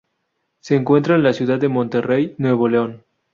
Se 0.61 0.75
encuentra 0.75 1.13
en 1.13 1.21
la 1.21 1.31
ciudad 1.31 1.59
de 1.59 1.67
Monterrey, 1.69 2.33
Nuevo 2.39 2.67
León. 2.67 3.03